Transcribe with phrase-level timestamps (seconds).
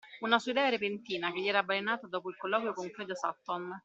[0.27, 3.79] Una sua idea repentina, che gli era balenata dopo il colloquio con Claudia Sutton;